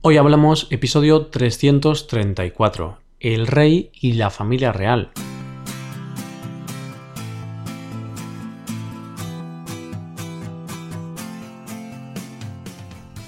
Hoy 0.00 0.16
hablamos 0.16 0.68
episodio 0.70 1.26
334, 1.26 2.98
El 3.18 3.48
rey 3.48 3.90
y 4.00 4.12
la 4.12 4.30
familia 4.30 4.70
real. 4.70 5.10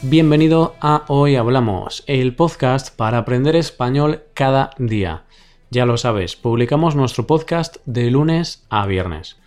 Bienvenido 0.02 0.76
a 0.80 1.06
Hoy 1.08 1.34
Hablamos, 1.34 2.04
el 2.06 2.36
podcast 2.36 2.94
para 2.94 3.18
aprender 3.18 3.56
español 3.56 4.22
cada 4.32 4.70
día. 4.78 5.24
Ya 5.70 5.86
lo 5.86 5.96
sabes, 5.96 6.36
publicamos 6.36 6.94
nuestro 6.94 7.26
podcast 7.26 7.78
de 7.84 8.12
lunes 8.12 8.64
a 8.70 8.86
viernes. 8.86 9.38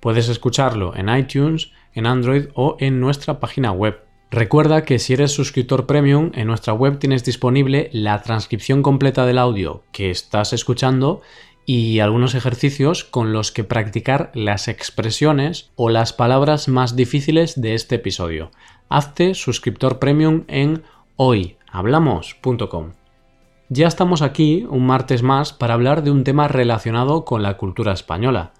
Puedes 0.00 0.28
escucharlo 0.28 0.96
en 0.96 1.08
iTunes, 1.08 1.70
en 1.92 2.06
Android 2.06 2.46
o 2.54 2.76
en 2.80 2.98
nuestra 2.98 3.38
página 3.38 3.70
web 3.70 4.03
Recuerda 4.34 4.82
que 4.82 4.98
si 4.98 5.12
eres 5.12 5.30
suscriptor 5.30 5.86
premium, 5.86 6.32
en 6.34 6.48
nuestra 6.48 6.72
web 6.72 6.98
tienes 6.98 7.22
disponible 7.22 7.88
la 7.92 8.20
transcripción 8.22 8.82
completa 8.82 9.26
del 9.26 9.38
audio 9.38 9.84
que 9.92 10.10
estás 10.10 10.52
escuchando 10.52 11.20
y 11.66 12.00
algunos 12.00 12.34
ejercicios 12.34 13.04
con 13.04 13.32
los 13.32 13.52
que 13.52 13.62
practicar 13.62 14.32
las 14.34 14.66
expresiones 14.66 15.70
o 15.76 15.88
las 15.88 16.12
palabras 16.12 16.66
más 16.66 16.96
difíciles 16.96 17.60
de 17.60 17.74
este 17.74 17.94
episodio. 17.94 18.50
Hazte 18.88 19.34
suscriptor 19.34 20.00
premium 20.00 20.42
en 20.48 20.82
hoyhablamos.com. 21.14 22.90
Ya 23.68 23.86
estamos 23.86 24.20
aquí 24.20 24.66
un 24.68 24.84
martes 24.84 25.22
más 25.22 25.52
para 25.52 25.74
hablar 25.74 26.02
de 26.02 26.10
un 26.10 26.24
tema 26.24 26.48
relacionado 26.48 27.24
con 27.24 27.44
la 27.44 27.56
cultura 27.56 27.92
española. 27.92 28.50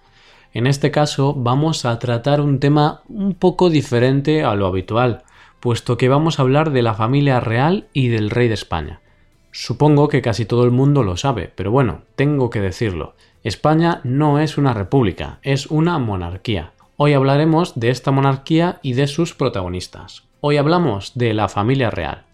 En 0.53 0.69
este 0.69 0.93
caso 0.93 1.35
vamos 1.35 1.85
a 1.85 1.99
tratar 1.99 2.41
un 2.41 2.61
tema 2.61 3.03
un 3.09 3.35
poco 3.35 3.71
diferente 3.71 4.45
a 4.45 4.55
lo 4.55 4.69
habitual 4.69 5.25
puesto 5.65 5.97
que 5.97 6.11
vamos 6.11 6.39
a 6.39 6.43
hablar 6.43 6.73
de 6.73 6.83
la 6.83 6.93
familia 6.93 7.41
real 7.41 7.87
y 7.95 8.09
del 8.09 8.29
rey 8.29 8.49
de 8.49 8.55
España. 8.55 9.01
Supongo 9.51 10.09
que 10.09 10.21
casi 10.21 10.45
todo 10.45 10.65
el 10.65 10.71
mundo 10.71 11.03
lo 11.03 11.17
sabe, 11.17 11.51
pero 11.55 11.71
bueno, 11.71 12.03
tengo 12.17 12.51
que 12.51 12.61
decirlo. 12.61 13.15
España 13.45 14.03
no 14.05 14.41
es 14.41 14.59
una 14.59 14.75
república, 14.75 15.39
es 15.41 15.69
una 15.69 15.99
monarquía. 15.99 16.73
Hoy 16.99 17.15
hablaremos 17.15 17.81
de 17.81 17.89
esta 17.89 18.11
monarquía 18.11 18.79
y 18.83 18.93
de 18.93 19.07
sus 19.07 19.33
protagonistas. 19.33 20.25
Hoy 20.43 20.59
hablamos 20.59 21.13
de 21.15 21.33
la 21.33 21.49
familia 21.49 21.89
real. 21.91 22.25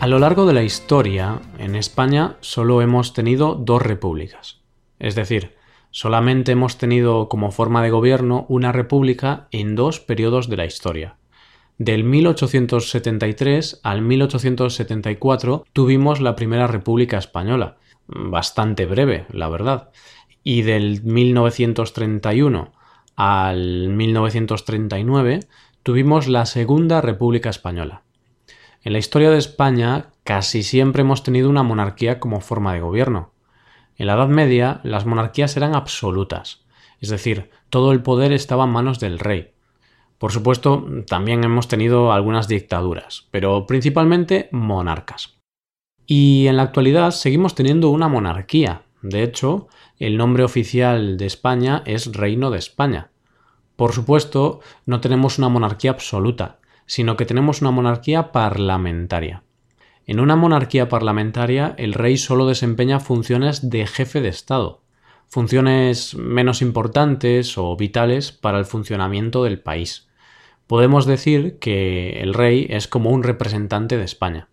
A 0.00 0.06
lo 0.06 0.18
largo 0.18 0.46
de 0.46 0.54
la 0.54 0.62
historia, 0.62 1.42
en 1.58 1.74
España 1.74 2.38
solo 2.40 2.80
hemos 2.80 3.12
tenido 3.12 3.54
dos 3.54 3.82
repúblicas. 3.82 4.62
Es 4.98 5.14
decir, 5.14 5.56
solamente 5.90 6.52
hemos 6.52 6.78
tenido 6.78 7.28
como 7.28 7.50
forma 7.50 7.82
de 7.82 7.90
gobierno 7.90 8.46
una 8.48 8.72
república 8.72 9.46
en 9.50 9.76
dos 9.76 10.00
periodos 10.00 10.48
de 10.48 10.56
la 10.56 10.64
historia. 10.64 11.16
Del 11.76 12.04
1873 12.04 13.80
al 13.82 14.00
1874 14.00 15.66
tuvimos 15.74 16.22
la 16.22 16.34
primera 16.34 16.66
República 16.66 17.18
Española, 17.18 17.76
bastante 18.06 18.86
breve, 18.86 19.26
la 19.30 19.50
verdad. 19.50 19.90
Y 20.42 20.62
del 20.62 21.02
1931 21.02 22.72
al 23.16 23.90
1939 23.90 25.40
tuvimos 25.82 26.26
la 26.26 26.46
Segunda 26.46 27.02
República 27.02 27.50
Española. 27.50 28.02
En 28.82 28.94
la 28.94 28.98
historia 28.98 29.30
de 29.30 29.36
España 29.36 30.06
casi 30.24 30.62
siempre 30.62 31.02
hemos 31.02 31.22
tenido 31.22 31.50
una 31.50 31.62
monarquía 31.62 32.18
como 32.18 32.40
forma 32.40 32.72
de 32.72 32.80
gobierno. 32.80 33.32
En 33.96 34.06
la 34.06 34.14
Edad 34.14 34.28
Media 34.28 34.80
las 34.84 35.04
monarquías 35.04 35.54
eran 35.58 35.74
absolutas, 35.74 36.64
es 36.98 37.10
decir, 37.10 37.50
todo 37.68 37.92
el 37.92 38.02
poder 38.02 38.32
estaba 38.32 38.64
en 38.64 38.70
manos 38.70 38.98
del 38.98 39.18
rey. 39.18 39.52
Por 40.16 40.32
supuesto, 40.32 40.86
también 41.06 41.44
hemos 41.44 41.68
tenido 41.68 42.12
algunas 42.12 42.48
dictaduras, 42.48 43.28
pero 43.30 43.66
principalmente 43.66 44.48
monarcas. 44.50 45.38
Y 46.06 46.46
en 46.46 46.56
la 46.56 46.62
actualidad 46.62 47.10
seguimos 47.10 47.54
teniendo 47.54 47.90
una 47.90 48.08
monarquía. 48.08 48.82
De 49.02 49.22
hecho, 49.22 49.68
el 49.98 50.16
nombre 50.16 50.42
oficial 50.42 51.18
de 51.18 51.26
España 51.26 51.82
es 51.84 52.12
Reino 52.14 52.50
de 52.50 52.58
España. 52.58 53.10
Por 53.76 53.92
supuesto, 53.92 54.60
no 54.86 55.00
tenemos 55.00 55.38
una 55.38 55.48
monarquía 55.50 55.90
absoluta, 55.90 56.59
sino 56.90 57.16
que 57.16 57.24
tenemos 57.24 57.60
una 57.60 57.70
monarquía 57.70 58.32
parlamentaria. 58.32 59.44
En 60.08 60.18
una 60.18 60.34
monarquía 60.34 60.88
parlamentaria 60.88 61.72
el 61.78 61.94
rey 61.94 62.16
solo 62.16 62.48
desempeña 62.48 62.98
funciones 62.98 63.70
de 63.70 63.86
jefe 63.86 64.20
de 64.20 64.28
Estado, 64.28 64.82
funciones 65.28 66.16
menos 66.16 66.62
importantes 66.62 67.56
o 67.58 67.76
vitales 67.76 68.32
para 68.32 68.58
el 68.58 68.64
funcionamiento 68.64 69.44
del 69.44 69.60
país. 69.60 70.08
Podemos 70.66 71.06
decir 71.06 71.60
que 71.60 72.18
el 72.22 72.34
rey 72.34 72.66
es 72.68 72.88
como 72.88 73.10
un 73.10 73.22
representante 73.22 73.96
de 73.96 74.04
España. 74.04 74.48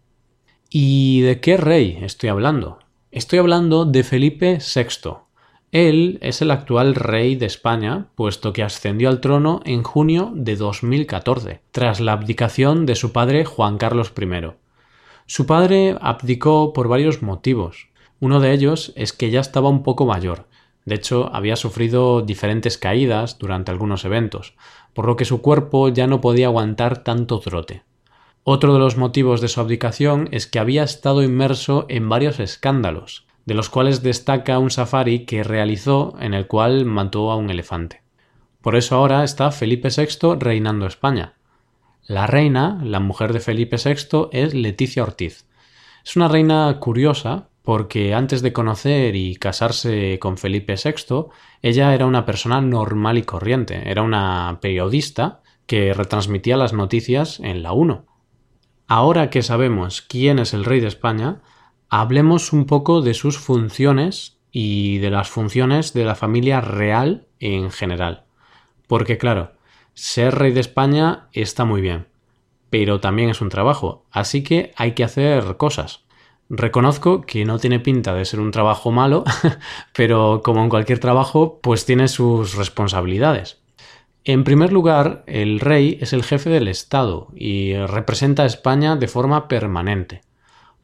¿Y 0.70 1.22
de 1.22 1.40
qué 1.40 1.58
rey 1.58 1.98
estoy 2.04 2.30
hablando? 2.30 2.78
Estoy 3.10 3.40
hablando 3.40 3.86
de 3.86 4.04
Felipe 4.04 4.60
VI, 4.60 5.10
él 5.74 6.18
es 6.22 6.42
el 6.42 6.52
actual 6.52 6.96
rey 6.96 7.36
de 7.36 7.46
España, 7.46 8.08
puesto 8.16 8.54
que 8.54 8.64
ascendió 8.64 9.10
al 9.10 9.20
trono 9.20 9.60
en 9.66 9.84
junio 9.84 10.32
de 10.34 10.56
2014, 10.56 11.60
tras 11.72 12.00
la 12.00 12.14
abdicación 12.14 12.86
de 12.86 12.96
su 12.96 13.12
padre 13.12 13.44
Juan 13.44 13.78
Carlos 13.78 14.14
I. 14.18 14.52
Su 15.26 15.46
padre 15.46 15.98
abdicó 16.00 16.72
por 16.72 16.88
varios 16.88 17.22
motivos. 17.22 17.90
Uno 18.22 18.40
de 18.40 18.54
ellos 18.54 18.94
es 18.96 19.12
que 19.12 19.30
ya 19.30 19.42
estaba 19.42 19.68
un 19.68 19.84
poco 19.84 20.06
mayor. 20.06 20.48
De 20.86 20.96
hecho, 20.96 21.30
había 21.36 21.58
sufrido 21.58 22.22
diferentes 22.22 22.78
caídas 22.78 23.38
durante 23.38 23.70
algunos 23.70 24.06
eventos, 24.06 24.56
por 24.94 25.06
lo 25.06 25.18
que 25.18 25.26
su 25.26 25.42
cuerpo 25.42 25.90
ya 25.90 26.08
no 26.08 26.22
podía 26.22 26.48
aguantar 26.48 27.04
tanto 27.04 27.42
trote. 27.42 27.84
Otro 28.44 28.74
de 28.74 28.80
los 28.80 28.96
motivos 28.96 29.42
de 29.42 29.50
su 29.50 29.60
abdicación 29.60 30.30
es 30.32 30.48
que 30.48 30.60
había 30.60 30.84
estado 30.84 31.24
inmerso 31.24 31.86
en 31.90 32.08
varios 32.08 32.40
escándalos, 32.40 33.27
de 33.48 33.54
los 33.54 33.70
cuales 33.70 34.04
destaca 34.04 34.60
un 34.60 34.70
safari 34.70 35.26
que 35.26 35.42
realizó 35.42 36.16
en 36.20 36.34
el 36.34 36.48
cual 36.48 36.84
mató 36.84 37.32
a 37.32 37.38
un 37.38 37.50
elefante. 37.50 38.04
Por 38.62 38.76
eso 38.76 38.98
ahora 38.98 39.24
está 39.24 39.52
Felipe 39.52 39.88
VI 39.88 40.36
reinando 40.38 40.86
España. 40.86 41.36
La 42.06 42.28
reina, 42.28 42.78
la 42.84 43.00
mujer 43.00 43.32
de 43.32 43.40
Felipe 43.40 43.78
VI, 43.78 44.28
es 44.34 44.54
Leticia 44.54 45.02
Ortiz. 45.02 45.46
Es 46.04 46.18
una 46.18 46.28
reina 46.28 46.78
curiosa 46.82 47.48
porque 47.64 48.14
antes 48.14 48.42
de 48.42 48.52
conocer 48.52 49.16
y 49.16 49.38
casarse 49.38 50.20
con 50.20 50.38
Felipe 50.38 50.76
VI, 50.76 51.28
ella 51.62 51.94
era 51.94 52.06
una 52.06 52.26
persona 52.26 52.60
normal 52.60 53.18
y 53.18 53.24
corriente, 53.24 53.90
era 53.90 54.02
una 54.02 54.60
periodista 54.62 55.42
que 55.68 55.94
retransmitía 55.94 56.58
las 56.58 56.74
noticias 56.74 57.40
en 57.40 57.64
la 57.64 57.72
1. 57.72 58.06
Ahora 58.88 59.30
que 59.30 59.42
sabemos 59.42 60.02
quién 60.02 60.38
es 60.38 60.54
el 60.54 60.66
rey 60.66 60.82
de 60.82 60.88
España, 60.88 61.42
hablemos 61.90 62.54
un 62.54 62.66
poco 62.66 63.02
de 63.02 63.14
sus 63.14 63.38
funciones 63.38 64.38
y 64.52 64.98
de 65.00 65.10
las 65.10 65.30
funciones 65.30 65.94
de 65.94 66.06
la 66.06 66.16
familia 66.16 66.62
real 66.62 67.28
en 67.40 67.72
general. 67.72 68.26
Porque 68.88 69.18
claro, 69.18 69.52
ser 69.94 70.36
rey 70.36 70.52
de 70.52 70.62
España 70.62 71.28
está 71.34 71.66
muy 71.66 71.82
bien, 71.82 72.08
pero 72.70 73.00
también 73.00 73.30
es 73.30 73.42
un 73.42 73.50
trabajo, 73.50 74.06
así 74.12 74.44
que 74.44 74.74
hay 74.76 74.94
que 74.94 75.04
hacer 75.04 75.58
cosas. 75.58 76.06
Reconozco 76.50 77.22
que 77.22 77.44
no 77.44 77.60
tiene 77.60 77.80
pinta 77.80 78.14
de 78.14 78.24
ser 78.24 78.40
un 78.40 78.52
trabajo 78.52 78.92
malo, 78.92 79.26
pero 79.96 80.42
como 80.44 80.64
en 80.64 80.70
cualquier 80.70 81.00
trabajo, 81.00 81.60
pues 81.62 81.86
tiene 81.86 82.08
sus 82.08 82.56
responsabilidades. 82.56 83.60
En 84.24 84.44
primer 84.44 84.74
lugar, 84.74 85.24
el 85.28 85.60
rey 85.60 85.98
es 86.02 86.14
el 86.14 86.24
jefe 86.24 86.50
del 86.50 86.68
Estado 86.68 87.28
y 87.36 87.76
representa 87.76 88.44
a 88.44 88.48
España 88.48 88.96
de 88.96 89.08
forma 89.08 89.48
permanente 89.48 90.22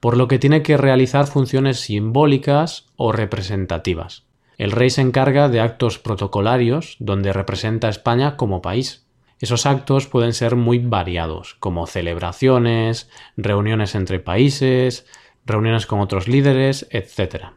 por 0.03 0.17
lo 0.17 0.27
que 0.27 0.37
tiene 0.37 0.63
que 0.63 0.75
realizar 0.75 1.27
funciones 1.27 1.79
simbólicas 1.79 2.87
o 2.97 3.13
representativas. 3.13 4.25
El 4.57 4.73
rey 4.73 4.89
se 4.89 4.99
encarga 4.99 5.47
de 5.47 5.61
actos 5.61 5.97
protocolarios 5.97 6.97
donde 6.99 7.31
representa 7.31 7.87
a 7.87 7.89
España 7.89 8.35
como 8.35 8.61
país. 8.61 9.07
Esos 9.39 9.65
actos 9.65 10.07
pueden 10.07 10.33
ser 10.33 10.57
muy 10.57 10.79
variados, 10.79 11.53
como 11.53 11.87
celebraciones, 11.87 13.09
reuniones 13.37 13.95
entre 13.95 14.19
países, 14.19 15.05
reuniones 15.45 15.85
con 15.85 16.01
otros 16.01 16.27
líderes, 16.27 16.85
etc. 16.91 17.53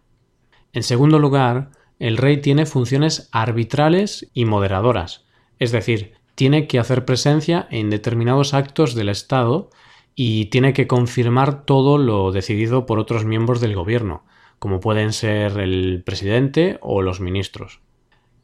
En 0.72 0.84
segundo 0.84 1.18
lugar, 1.18 1.70
el 1.98 2.16
rey 2.16 2.36
tiene 2.36 2.64
funciones 2.64 3.28
arbitrales 3.32 4.30
y 4.34 4.44
moderadoras, 4.44 5.24
es 5.58 5.72
decir, 5.72 6.12
tiene 6.36 6.68
que 6.68 6.78
hacer 6.78 7.06
presencia 7.06 7.66
en 7.72 7.90
determinados 7.90 8.54
actos 8.54 8.94
del 8.94 9.08
Estado 9.08 9.68
y 10.16 10.46
tiene 10.46 10.72
que 10.72 10.86
confirmar 10.86 11.64
todo 11.66 11.98
lo 11.98 12.32
decidido 12.32 12.86
por 12.86 12.98
otros 12.98 13.26
miembros 13.26 13.60
del 13.60 13.74
gobierno, 13.74 14.24
como 14.58 14.80
pueden 14.80 15.12
ser 15.12 15.58
el 15.58 16.02
presidente 16.04 16.78
o 16.80 17.02
los 17.02 17.20
ministros. 17.20 17.80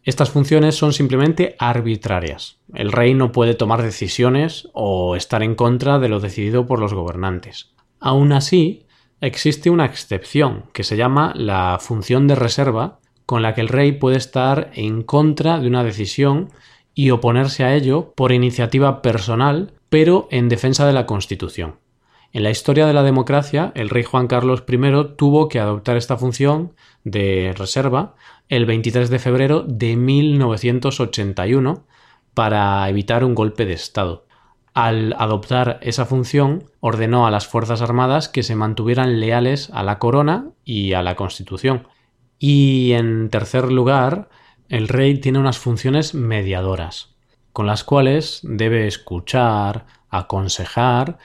Estas 0.04 0.30
funciones 0.30 0.74
son 0.74 0.92
simplemente 0.92 1.56
arbitrarias. 1.58 2.60
El 2.74 2.92
rey 2.92 3.14
no 3.14 3.32
puede 3.32 3.54
tomar 3.54 3.82
decisiones 3.82 4.68
o 4.74 5.16
estar 5.16 5.42
en 5.42 5.54
contra 5.54 5.98
de 5.98 6.08
lo 6.08 6.20
decidido 6.20 6.66
por 6.66 6.78
los 6.78 6.92
gobernantes. 6.92 7.72
Aún 8.00 8.32
así, 8.32 8.86
existe 9.20 9.70
una 9.70 9.86
excepción 9.86 10.64
que 10.72 10.84
se 10.84 10.96
llama 10.96 11.32
la 11.36 11.78
función 11.80 12.26
de 12.26 12.34
reserva 12.34 12.98
con 13.24 13.40
la 13.40 13.54
que 13.54 13.60
el 13.62 13.68
rey 13.68 13.92
puede 13.92 14.18
estar 14.18 14.72
en 14.74 15.02
contra 15.02 15.58
de 15.58 15.68
una 15.68 15.84
decisión 15.84 16.50
y 16.94 17.10
oponerse 17.10 17.64
a 17.64 17.74
ello 17.74 18.12
por 18.14 18.32
iniciativa 18.32 19.02
personal, 19.02 19.72
pero 19.88 20.28
en 20.30 20.48
defensa 20.48 20.86
de 20.86 20.92
la 20.92 21.06
Constitución. 21.06 21.76
En 22.32 22.44
la 22.44 22.50
historia 22.50 22.86
de 22.86 22.94
la 22.94 23.02
democracia, 23.02 23.72
el 23.74 23.90
rey 23.90 24.04
Juan 24.04 24.26
Carlos 24.26 24.64
I 24.66 24.78
tuvo 25.16 25.48
que 25.48 25.60
adoptar 25.60 25.96
esta 25.96 26.16
función 26.16 26.72
de 27.04 27.54
reserva 27.56 28.14
el 28.48 28.64
23 28.64 29.10
de 29.10 29.18
febrero 29.18 29.64
de 29.66 29.96
1981 29.96 31.84
para 32.32 32.88
evitar 32.88 33.24
un 33.24 33.34
golpe 33.34 33.66
de 33.66 33.74
Estado. 33.74 34.26
Al 34.74 35.14
adoptar 35.18 35.78
esa 35.82 36.06
función, 36.06 36.64
ordenó 36.80 37.26
a 37.26 37.30
las 37.30 37.46
Fuerzas 37.46 37.82
Armadas 37.82 38.30
que 38.30 38.42
se 38.42 38.56
mantuvieran 38.56 39.20
leales 39.20 39.68
a 39.74 39.82
la 39.82 39.98
corona 39.98 40.46
y 40.64 40.94
a 40.94 41.02
la 41.02 41.14
Constitución. 41.16 41.86
Y 42.38 42.92
en 42.92 43.28
tercer 43.28 43.70
lugar, 43.70 44.30
el 44.72 44.88
rey 44.88 45.18
tiene 45.18 45.38
unas 45.38 45.58
funciones 45.58 46.14
mediadoras, 46.14 47.10
con 47.52 47.66
las 47.66 47.84
cuales 47.84 48.40
debe 48.42 48.86
escuchar, 48.86 49.84
aconsejar 50.08 51.18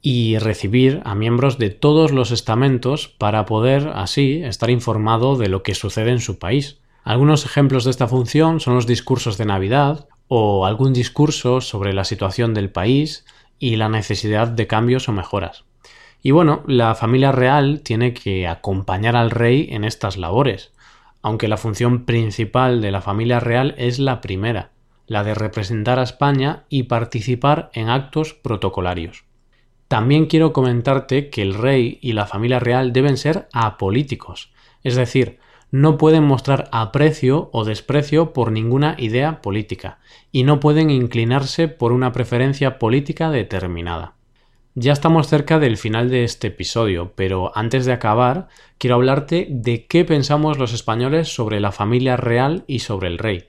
y 0.00 0.38
recibir 0.38 1.02
a 1.04 1.14
miembros 1.14 1.58
de 1.58 1.68
todos 1.68 2.12
los 2.12 2.30
estamentos 2.30 3.08
para 3.08 3.44
poder 3.44 3.92
así 3.94 4.40
estar 4.42 4.70
informado 4.70 5.36
de 5.36 5.50
lo 5.50 5.62
que 5.62 5.74
sucede 5.74 6.12
en 6.12 6.20
su 6.20 6.38
país. 6.38 6.80
Algunos 7.02 7.44
ejemplos 7.44 7.84
de 7.84 7.90
esta 7.90 8.08
función 8.08 8.58
son 8.58 8.74
los 8.74 8.86
discursos 8.86 9.36
de 9.36 9.44
Navidad 9.44 10.08
o 10.28 10.64
algún 10.64 10.94
discurso 10.94 11.60
sobre 11.60 11.92
la 11.92 12.04
situación 12.04 12.54
del 12.54 12.70
país 12.70 13.26
y 13.58 13.76
la 13.76 13.90
necesidad 13.90 14.48
de 14.48 14.66
cambios 14.66 15.10
o 15.10 15.12
mejoras. 15.12 15.64
Y 16.22 16.30
bueno, 16.30 16.62
la 16.66 16.94
familia 16.94 17.32
real 17.32 17.82
tiene 17.82 18.14
que 18.14 18.48
acompañar 18.48 19.14
al 19.14 19.30
rey 19.30 19.68
en 19.72 19.84
estas 19.84 20.16
labores, 20.16 20.72
aunque 21.24 21.48
la 21.48 21.56
función 21.56 22.04
principal 22.04 22.82
de 22.82 22.90
la 22.90 23.00
familia 23.00 23.40
real 23.40 23.74
es 23.78 23.98
la 23.98 24.20
primera, 24.20 24.72
la 25.06 25.24
de 25.24 25.34
representar 25.34 25.98
a 25.98 26.02
España 26.02 26.64
y 26.68 26.82
participar 26.82 27.70
en 27.72 27.88
actos 27.88 28.34
protocolarios. 28.34 29.24
También 29.88 30.26
quiero 30.26 30.52
comentarte 30.52 31.30
que 31.30 31.40
el 31.40 31.54
rey 31.54 31.98
y 32.02 32.12
la 32.12 32.26
familia 32.26 32.60
real 32.60 32.92
deben 32.92 33.16
ser 33.16 33.48
apolíticos, 33.54 34.52
es 34.82 34.96
decir, 34.96 35.38
no 35.70 35.96
pueden 35.96 36.24
mostrar 36.24 36.68
aprecio 36.72 37.48
o 37.54 37.64
desprecio 37.64 38.34
por 38.34 38.52
ninguna 38.52 38.94
idea 38.98 39.40
política, 39.40 40.00
y 40.30 40.42
no 40.42 40.60
pueden 40.60 40.90
inclinarse 40.90 41.68
por 41.68 41.92
una 41.92 42.12
preferencia 42.12 42.78
política 42.78 43.30
determinada. 43.30 44.12
Ya 44.76 44.92
estamos 44.92 45.28
cerca 45.28 45.60
del 45.60 45.76
final 45.76 46.10
de 46.10 46.24
este 46.24 46.48
episodio, 46.48 47.12
pero 47.14 47.56
antes 47.56 47.86
de 47.86 47.92
acabar, 47.92 48.48
quiero 48.76 48.96
hablarte 48.96 49.46
de 49.48 49.86
qué 49.86 50.04
pensamos 50.04 50.58
los 50.58 50.72
españoles 50.72 51.32
sobre 51.32 51.60
la 51.60 51.70
familia 51.70 52.16
real 52.16 52.64
y 52.66 52.80
sobre 52.80 53.06
el 53.06 53.18
rey. 53.18 53.44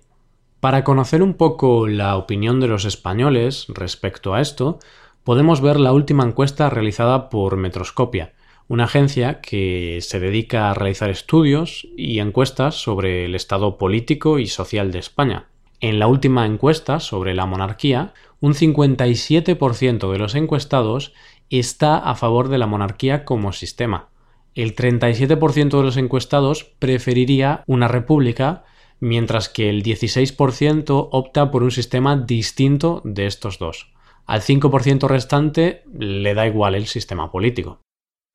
Para 0.59 0.83
conocer 0.83 1.23
un 1.23 1.33
poco 1.33 1.87
la 1.87 2.15
opinión 2.15 2.59
de 2.59 2.67
los 2.67 2.85
españoles 2.85 3.65
respecto 3.69 4.35
a 4.35 4.41
esto, 4.41 4.77
podemos 5.23 5.61
ver 5.61 5.79
la 5.79 5.93
última 5.93 6.23
encuesta 6.23 6.69
realizada 6.69 7.29
por 7.29 7.57
Metroscopia, 7.57 8.33
una 8.67 8.83
agencia 8.83 9.41
que 9.41 10.01
se 10.01 10.19
dedica 10.19 10.69
a 10.69 10.75
realizar 10.75 11.09
estudios 11.09 11.87
y 11.97 12.19
encuestas 12.19 12.75
sobre 12.75 13.25
el 13.25 13.33
estado 13.33 13.79
político 13.79 14.37
y 14.37 14.45
social 14.45 14.91
de 14.91 14.99
España. 14.99 15.47
En 15.81 15.97
la 15.97 16.05
última 16.05 16.45
encuesta 16.45 16.99
sobre 16.99 17.33
la 17.33 17.47
monarquía, 17.47 18.13
un 18.39 18.53
57% 18.53 20.11
de 20.11 20.17
los 20.17 20.35
encuestados 20.35 21.13
está 21.49 21.97
a 21.97 22.15
favor 22.15 22.49
de 22.49 22.57
la 22.57 22.67
monarquía 22.67 23.25
como 23.25 23.53
sistema. 23.53 24.09
El 24.53 24.75
37% 24.75 25.77
de 25.77 25.83
los 25.83 25.97
encuestados 25.97 26.63
preferiría 26.63 27.63
una 27.67 27.87
república, 27.87 28.63
mientras 28.99 29.49
que 29.49 29.69
el 29.69 29.83
16% 29.83 31.09
opta 31.11 31.51
por 31.51 31.63
un 31.63 31.71
sistema 31.71 32.15
distinto 32.15 33.01
de 33.03 33.25
estos 33.25 33.59
dos. 33.59 33.91
Al 34.25 34.41
5% 34.41 35.07
restante 35.07 35.83
le 35.93 36.33
da 36.33 36.47
igual 36.47 36.75
el 36.75 36.87
sistema 36.87 37.31
político. 37.31 37.81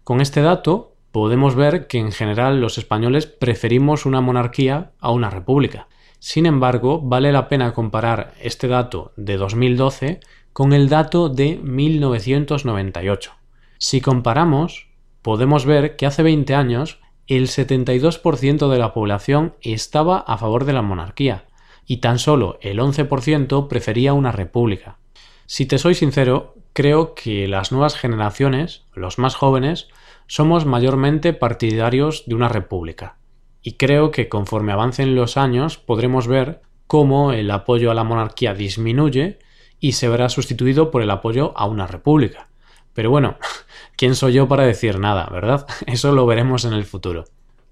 Con 0.04 0.20
este 0.20 0.42
dato 0.42 0.94
podemos 1.10 1.54
ver 1.54 1.86
que 1.86 1.98
en 1.98 2.12
general 2.12 2.60
los 2.60 2.78
españoles 2.78 3.26
preferimos 3.26 4.06
una 4.06 4.20
monarquía 4.20 4.92
a 5.00 5.10
una 5.10 5.30
república. 5.30 5.88
Sin 6.20 6.44
embargo, 6.44 7.00
vale 7.00 7.32
la 7.32 7.48
pena 7.48 7.72
comparar 7.72 8.34
este 8.42 8.68
dato 8.68 9.12
de 9.16 9.38
2012 9.38 10.20
con 10.52 10.74
el 10.74 10.90
dato 10.90 11.30
de 11.30 11.56
1998. 11.56 13.32
Si 13.78 14.02
comparamos, 14.02 14.88
podemos 15.22 15.64
ver 15.64 15.96
que 15.96 16.04
hace 16.04 16.22
20 16.22 16.54
años 16.54 17.00
el 17.26 17.48
72% 17.48 18.68
de 18.68 18.78
la 18.78 18.92
población 18.92 19.54
estaba 19.62 20.18
a 20.18 20.36
favor 20.36 20.66
de 20.66 20.74
la 20.74 20.82
monarquía 20.82 21.46
y 21.86 21.98
tan 21.98 22.18
solo 22.18 22.58
el 22.60 22.80
11% 22.80 23.66
prefería 23.68 24.12
una 24.12 24.30
república. 24.30 24.98
Si 25.46 25.64
te 25.64 25.78
soy 25.78 25.94
sincero, 25.94 26.54
creo 26.74 27.14
que 27.14 27.48
las 27.48 27.72
nuevas 27.72 27.96
generaciones, 27.96 28.84
los 28.94 29.18
más 29.18 29.36
jóvenes, 29.36 29.88
somos 30.26 30.66
mayormente 30.66 31.32
partidarios 31.32 32.24
de 32.26 32.34
una 32.34 32.48
república. 32.50 33.19
Y 33.62 33.72
creo 33.72 34.10
que 34.10 34.28
conforme 34.28 34.72
avancen 34.72 35.14
los 35.14 35.36
años 35.36 35.78
podremos 35.78 36.26
ver 36.26 36.62
cómo 36.86 37.32
el 37.32 37.50
apoyo 37.50 37.90
a 37.90 37.94
la 37.94 38.04
monarquía 38.04 38.54
disminuye 38.54 39.38
y 39.78 39.92
se 39.92 40.08
verá 40.08 40.28
sustituido 40.28 40.90
por 40.90 41.02
el 41.02 41.10
apoyo 41.10 41.56
a 41.56 41.66
una 41.66 41.86
república. 41.86 42.48
Pero 42.94 43.10
bueno, 43.10 43.36
¿quién 43.96 44.14
soy 44.14 44.34
yo 44.34 44.48
para 44.48 44.64
decir 44.64 44.98
nada, 44.98 45.28
verdad? 45.30 45.66
Eso 45.86 46.12
lo 46.12 46.26
veremos 46.26 46.64
en 46.64 46.72
el 46.72 46.84
futuro. 46.84 47.24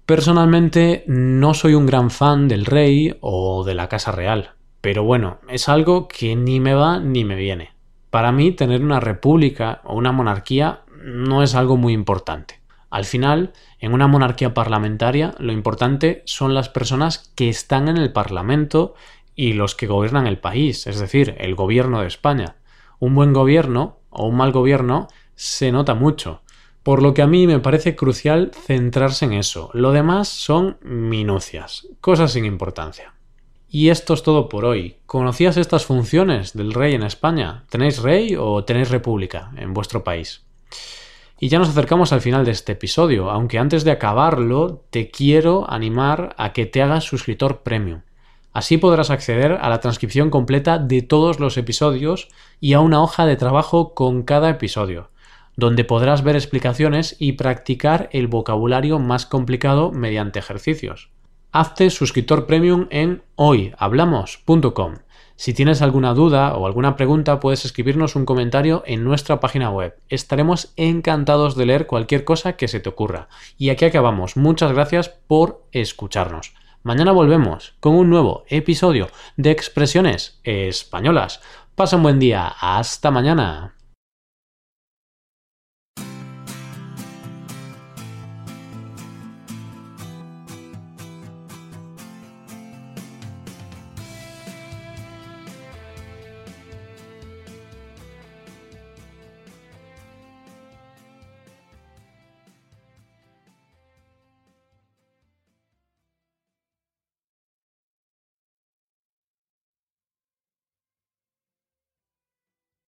Personalmente 0.05 1.03
no 1.07 1.53
soy 1.53 1.75
un 1.75 1.85
gran 1.85 2.09
fan 2.09 2.47
del 2.47 2.65
rey 2.65 3.15
o 3.21 3.63
de 3.63 3.75
la 3.75 3.87
Casa 3.89 4.11
Real. 4.11 4.51
Pero 4.81 5.03
bueno, 5.03 5.39
es 5.49 5.69
algo 5.69 6.07
que 6.07 6.35
ni 6.35 6.59
me 6.59 6.73
va 6.73 6.99
ni 6.99 7.25
me 7.25 7.35
viene. 7.35 7.73
Para 8.09 8.31
mí 8.31 8.51
tener 8.51 8.81
una 8.81 8.99
república 8.99 9.81
o 9.83 9.95
una 9.95 10.11
monarquía 10.11 10.81
no 11.03 11.43
es 11.43 11.53
algo 11.53 11.77
muy 11.77 11.93
importante. 11.93 12.58
Al 12.89 13.05
final, 13.05 13.53
en 13.79 13.93
una 13.93 14.07
monarquía 14.07 14.53
parlamentaria, 14.53 15.35
lo 15.39 15.51
importante 15.51 16.23
son 16.25 16.53
las 16.53 16.69
personas 16.69 17.31
que 17.35 17.49
están 17.49 17.87
en 17.87 17.97
el 17.97 18.11
Parlamento 18.11 18.95
y 19.35 19.53
los 19.53 19.75
que 19.75 19.87
gobiernan 19.87 20.27
el 20.27 20.39
país, 20.39 20.87
es 20.87 20.99
decir, 20.99 21.35
el 21.39 21.55
gobierno 21.55 22.01
de 22.01 22.07
España. 22.07 22.55
Un 22.99 23.15
buen 23.15 23.31
gobierno 23.31 23.99
o 24.09 24.27
un 24.27 24.35
mal 24.35 24.51
gobierno 24.51 25.07
se 25.35 25.71
nota 25.71 25.93
mucho, 25.95 26.41
por 26.83 27.01
lo 27.01 27.13
que 27.13 27.21
a 27.21 27.27
mí 27.27 27.47
me 27.47 27.59
parece 27.59 27.95
crucial 27.95 28.51
centrarse 28.53 29.25
en 29.25 29.33
eso. 29.33 29.69
Lo 29.73 29.91
demás 29.91 30.27
son 30.27 30.77
minucias, 30.81 31.87
cosas 32.01 32.33
sin 32.33 32.45
importancia. 32.45 33.13
Y 33.69 33.89
esto 33.89 34.15
es 34.15 34.23
todo 34.23 34.49
por 34.49 34.65
hoy. 34.65 34.97
¿Conocías 35.05 35.55
estas 35.55 35.85
funciones 35.85 36.53
del 36.53 36.73
rey 36.73 36.95
en 36.95 37.03
España? 37.03 37.65
¿Tenéis 37.69 37.99
rey 38.01 38.35
o 38.35 38.65
tenéis 38.65 38.89
república 38.89 39.51
en 39.57 39.75
vuestro 39.75 40.03
país? 40.03 40.43
Y 41.39 41.47
ya 41.47 41.57
nos 41.57 41.69
acercamos 41.69 42.11
al 42.11 42.19
final 42.19 42.43
de 42.43 42.51
este 42.51 42.73
episodio, 42.73 43.31
aunque 43.31 43.59
antes 43.59 43.85
de 43.85 43.91
acabarlo 43.91 44.83
te 44.89 45.09
quiero 45.09 45.71
animar 45.71 46.35
a 46.37 46.51
que 46.51 46.65
te 46.65 46.81
hagas 46.81 47.05
suscriptor 47.05 47.61
premium. 47.61 48.01
Así 48.51 48.77
podrás 48.77 49.09
acceder 49.09 49.53
a 49.53 49.69
la 49.69 49.79
transcripción 49.79 50.31
completa 50.31 50.79
de 50.79 51.01
todos 51.01 51.39
los 51.39 51.57
episodios 51.57 52.27
y 52.59 52.73
a 52.73 52.81
una 52.81 53.01
hoja 53.01 53.25
de 53.25 53.37
trabajo 53.37 53.93
con 53.93 54.23
cada 54.23 54.49
episodio, 54.49 55.11
donde 55.55 55.85
podrás 55.85 56.23
ver 56.23 56.35
explicaciones 56.35 57.15
y 57.19 57.33
practicar 57.33 58.09
el 58.11 58.27
vocabulario 58.27 58.99
más 58.99 59.25
complicado 59.25 59.91
mediante 59.91 60.39
ejercicios. 60.39 61.09
Hazte 61.51 61.89
suscriptor 61.89 62.47
premium 62.47 62.87
en 62.89 63.23
hoyhablamos.com. 63.35 64.95
Si 65.39 65.53
tienes 65.53 65.81
alguna 65.81 66.13
duda 66.13 66.53
o 66.55 66.67
alguna 66.67 66.97
pregunta, 66.97 67.39
puedes 67.39 67.63
escribirnos 67.63 68.17
un 68.17 68.25
comentario 68.25 68.83
en 68.85 69.05
nuestra 69.05 69.39
página 69.39 69.69
web. 69.69 69.95
Estaremos 70.09 70.73
encantados 70.75 71.55
de 71.55 71.65
leer 71.65 71.87
cualquier 71.87 72.25
cosa 72.25 72.57
que 72.57 72.67
se 72.67 72.81
te 72.81 72.89
ocurra. 72.89 73.29
Y 73.57 73.69
aquí 73.69 73.85
acabamos. 73.85 74.35
Muchas 74.35 74.73
gracias 74.73 75.07
por 75.07 75.63
escucharnos. 75.71 76.53
Mañana 76.83 77.13
volvemos 77.13 77.73
con 77.79 77.95
un 77.95 78.09
nuevo 78.09 78.43
episodio 78.49 79.07
de 79.37 79.51
Expresiones 79.51 80.41
Españolas. 80.43 81.39
Pasa 81.73 81.95
un 81.95 82.03
buen 82.03 82.19
día. 82.19 82.53
Hasta 82.59 83.09
mañana. 83.09 83.78